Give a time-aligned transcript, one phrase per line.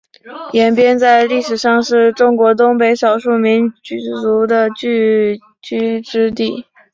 [0.53, 3.71] 延边在历史上是中国东北少数民
[4.23, 6.65] 族的聚居地之一。